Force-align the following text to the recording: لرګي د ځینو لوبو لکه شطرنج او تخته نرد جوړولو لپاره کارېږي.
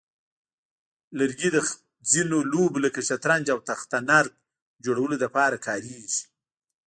لرګي 1.17 1.49
د 1.55 1.57
ځینو 2.11 2.37
لوبو 2.51 2.77
لکه 2.85 2.99
شطرنج 3.07 3.45
او 3.53 3.59
تخته 3.69 3.97
نرد 4.09 4.31
جوړولو 4.85 5.15
لپاره 5.23 5.63
کارېږي. 5.67 6.23